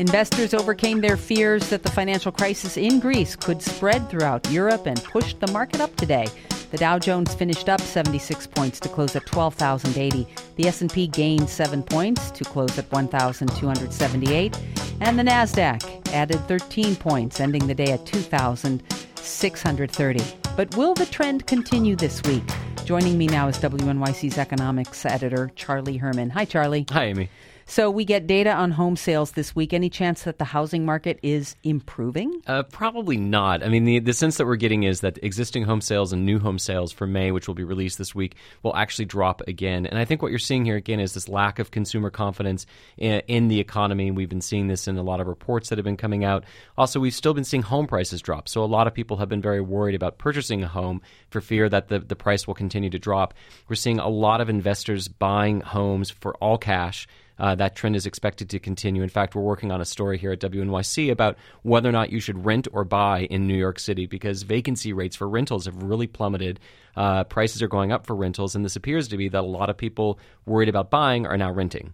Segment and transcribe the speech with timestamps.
[0.00, 5.00] Investors overcame their fears that the financial crisis in Greece could spread throughout Europe and
[5.04, 6.26] pushed the market up today.
[6.72, 10.26] The Dow Jones finished up 76 points to close at 12,080.
[10.56, 14.60] The S&P gained 7 points to close at 1,278,
[15.00, 20.24] and the Nasdaq added 13 points, ending the day at 2,630.
[20.56, 22.42] But will the trend continue this week?
[22.84, 26.30] Joining me now is WNYC's economics editor Charlie Herman.
[26.30, 26.84] Hi Charlie.
[26.90, 27.30] Hi Amy.
[27.66, 29.72] So we get data on home sales this week.
[29.72, 32.42] Any chance that the housing market is improving?
[32.46, 33.62] Uh, probably not.
[33.62, 36.38] I mean, the, the sense that we're getting is that existing home sales and new
[36.38, 39.86] home sales for May, which will be released this week, will actually drop again.
[39.86, 42.66] And I think what you're seeing here again is this lack of consumer confidence
[42.98, 44.10] in, in the economy.
[44.10, 46.44] We've been seeing this in a lot of reports that have been coming out.
[46.76, 48.48] Also, we've still been seeing home prices drop.
[48.48, 51.00] So a lot of people have been very worried about purchasing a home
[51.30, 53.32] for fear that the, the price will continue to drop.
[53.68, 57.06] We're seeing a lot of investors buying homes for all cash
[57.38, 59.02] uh, that trend is expected to continue.
[59.02, 62.20] In fact, we're working on a story here at WNYC about whether or not you
[62.20, 66.06] should rent or buy in New York City because vacancy rates for rentals have really
[66.06, 66.60] plummeted.
[66.96, 69.70] Uh, prices are going up for rentals, and this appears to be that a lot
[69.70, 71.92] of people worried about buying are now renting.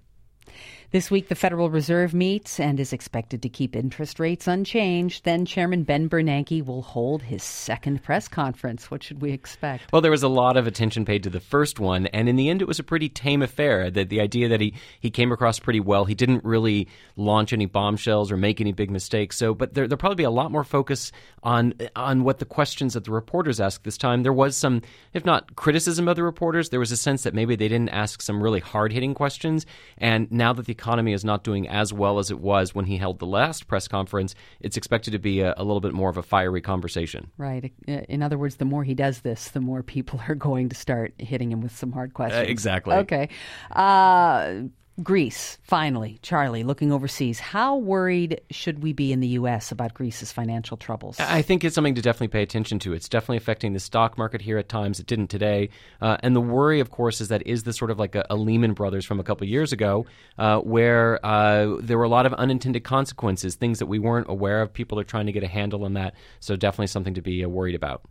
[0.92, 5.24] This week, the Federal Reserve meets and is expected to keep interest rates unchanged.
[5.24, 8.90] Then Chairman Ben Bernanke will hold his second press conference.
[8.90, 9.92] What should we expect?
[9.92, 12.48] Well, there was a lot of attention paid to the first one, and in the
[12.48, 13.88] end, it was a pretty tame affair.
[13.88, 16.06] That the idea that he he came across pretty well.
[16.06, 19.36] He didn't really launch any bombshells or make any big mistakes.
[19.36, 21.12] So, but there there'll probably be a lot more focus
[21.44, 24.24] on on what the questions that the reporters asked this time.
[24.24, 24.82] There was some,
[25.14, 28.20] if not criticism of the reporters, there was a sense that maybe they didn't ask
[28.22, 29.66] some really hard hitting questions.
[29.96, 32.96] And now that the economy is not doing as well as it was when he
[32.96, 36.16] held the last press conference, it's expected to be a, a little bit more of
[36.16, 37.30] a fiery conversation.
[37.36, 37.72] Right.
[37.86, 41.12] In other words, the more he does this, the more people are going to start
[41.18, 42.48] hitting him with some hard questions.
[42.48, 42.96] Uh, exactly.
[42.96, 43.28] Okay.
[43.70, 44.62] Uh,
[45.02, 47.38] Greece, finally, Charlie, looking overseas.
[47.38, 49.72] How worried should we be in the U.S.
[49.72, 51.18] about Greece's financial troubles?
[51.18, 52.92] I think it's something to definitely pay attention to.
[52.92, 55.00] It's definitely affecting the stock market here at times.
[55.00, 55.70] It didn't today.
[56.00, 58.36] Uh, and the worry, of course, is that is this sort of like a, a
[58.36, 60.06] Lehman Brothers from a couple years ago,
[60.38, 64.60] uh, where uh, there were a lot of unintended consequences, things that we weren't aware
[64.60, 64.72] of.
[64.72, 66.14] People are trying to get a handle on that.
[66.40, 68.02] So definitely something to be uh, worried about.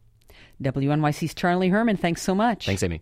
[0.63, 2.65] WNYC's Charlie Herman, thanks so much.
[2.65, 3.01] Thanks, Amy.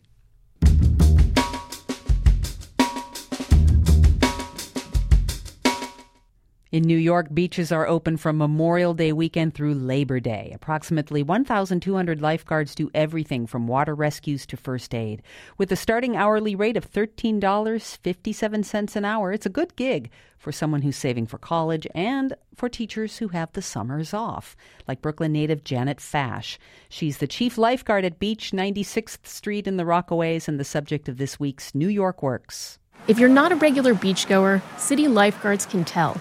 [6.70, 10.52] In New York, beaches are open from Memorial Day weekend through Labor Day.
[10.54, 15.22] Approximately 1,200 lifeguards do everything from water rescues to first aid.
[15.58, 20.82] With a starting hourly rate of $13.57 an hour, it's a good gig for someone
[20.82, 24.58] who's saving for college and for teachers who have the summers off,
[24.90, 26.60] like Brooklyn native Janet Fash.
[26.90, 31.18] She's the chief lifeguard at Beach 96th Street in the Rockaways and the subject of
[31.18, 32.78] this week's New York Works.
[33.08, 36.20] If you're not a regular beachgoer, city lifeguards can tell.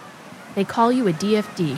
[0.56, 1.76] They call you a DFD,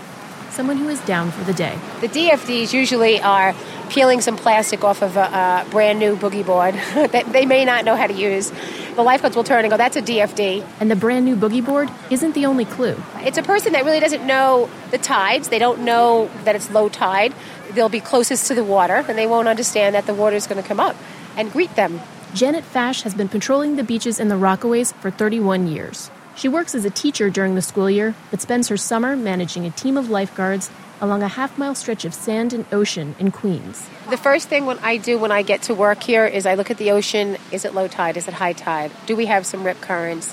[0.50, 1.76] someone who is down for the day.
[2.00, 3.52] The DFDs usually are
[3.90, 7.84] peeling some plastic off of a, a brand new boogie board that they may not
[7.84, 8.52] know how to use.
[8.94, 10.64] The lifeguards will turn and go, that's a DFD.
[10.78, 12.96] And the brand new boogie board isn't the only clue.
[13.16, 15.48] It's a person that really doesn't know the tides.
[15.48, 17.34] They don't know that it's low tide.
[17.72, 20.62] They'll be closest to the water and they won't understand that the water is going
[20.62, 20.94] to come up
[21.36, 22.00] and greet them.
[22.32, 26.12] Janet Fash has been patrolling the beaches in the Rockaways for 31 years.
[26.38, 29.70] She works as a teacher during the school year, but spends her summer managing a
[29.70, 33.90] team of lifeguards along a half mile stretch of sand and ocean in Queens.
[34.08, 36.70] The first thing when I do when I get to work here is I look
[36.70, 37.38] at the ocean.
[37.50, 38.16] Is it low tide?
[38.16, 38.92] Is it high tide?
[39.06, 40.32] Do we have some rip currents?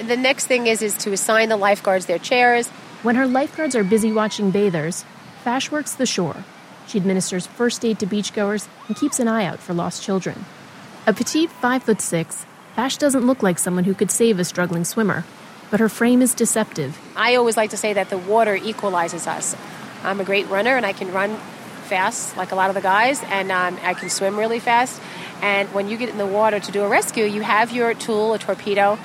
[0.00, 2.68] The next thing is is to assign the lifeguards their chairs.
[3.02, 5.04] When her lifeguards are busy watching bathers,
[5.42, 6.44] Fash works the shore.
[6.86, 10.44] She administers first aid to beachgoers and keeps an eye out for lost children.
[11.08, 12.46] A petite five foot six,
[12.76, 15.24] Fash doesn't look like someone who could save a struggling swimmer
[15.70, 16.98] but her frame is deceptive.
[17.16, 19.56] I always like to say that the water equalizes us.
[20.02, 21.36] I'm a great runner and I can run
[21.90, 25.00] fast like a lot of the guys, and um, I can swim really fast.
[25.42, 28.32] And when you get in the water to do a rescue, you have your tool,
[28.32, 28.98] a torpedo,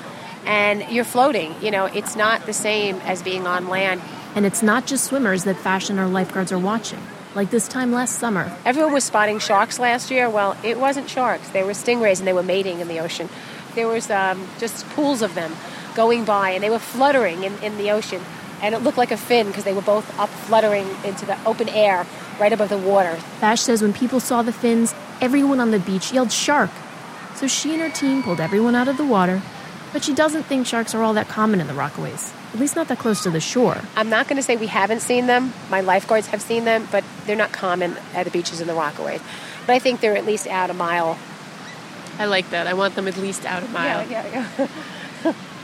[0.44, 1.54] and you're floating.
[1.60, 4.00] You know, it's not the same as being on land.
[4.36, 7.00] And it's not just swimmers that Fash and her lifeguards are watching.
[7.34, 8.54] Like this time last summer.
[8.64, 10.30] Everyone was spotting sharks last year.
[10.30, 11.48] Well, it wasn't sharks.
[11.50, 13.28] They were stingrays and they were mating in the ocean.
[13.74, 15.52] There was um, just pools of them
[15.96, 18.22] going by, and they were fluttering in, in the ocean.
[18.62, 21.68] And it looked like a fin because they were both up fluttering into the open
[21.68, 22.06] air
[22.38, 23.16] right above the water.
[23.40, 26.70] Fash says when people saw the fins, everyone on the beach yelled shark.
[27.34, 29.42] So she and her team pulled everyone out of the water,
[29.92, 32.88] but she doesn't think sharks are all that common in the Rockaways, at least not
[32.88, 33.78] that close to the shore.
[33.94, 35.52] I'm not going to say we haven't seen them.
[35.70, 39.20] My lifeguards have seen them, but they're not common at the beaches in the Rockaways.
[39.66, 41.18] But I think they're at least out a mile.
[42.18, 42.66] I like that.
[42.66, 44.08] I want them at least out a mile.
[44.08, 44.68] Yeah, yeah, yeah.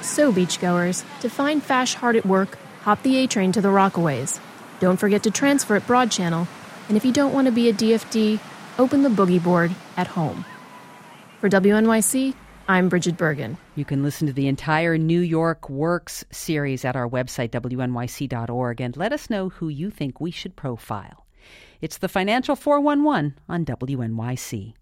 [0.03, 4.41] So, beachgoers, to find Fash hard at work, hop the A train to the Rockaways.
[4.81, 6.49] Don't forget to transfer at Broad Channel.
[6.89, 8.41] And if you don't want to be a DFD,
[8.81, 10.45] open the boogie board at home.
[11.41, 12.35] For WNYC,
[12.67, 13.59] I'm Bridget Bergen.
[13.77, 18.97] You can listen to the entire New York Works series at our website, WNYC.org, and
[18.97, 21.27] let us know who you think we should profile.
[21.81, 24.75] It's the Financial 411 on WNYC.